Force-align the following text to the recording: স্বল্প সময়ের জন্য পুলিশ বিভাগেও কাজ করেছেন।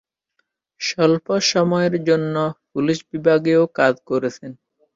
স্বল্প 0.81 1.27
সময়ের 1.51 1.95
জন্য 2.07 2.35
পুলিশ 2.71 2.97
বিভাগেও 3.11 3.61
কাজ 3.79 3.93
করেছেন। 4.09 4.51